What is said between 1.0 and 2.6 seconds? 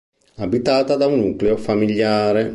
un nucleo famigliare.